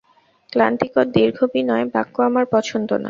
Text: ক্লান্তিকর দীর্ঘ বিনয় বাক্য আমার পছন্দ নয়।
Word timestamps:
ক্লান্তিকর 0.51 1.05
দীর্ঘ 1.11 1.37
বিনয় 1.53 1.85
বাক্য 1.93 2.15
আমার 2.21 2.45
পছন্দ 2.53 2.89
নয়। 2.91 2.99